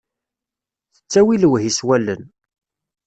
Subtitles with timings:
[0.95, 2.21] Tettawi lewhi s wallen.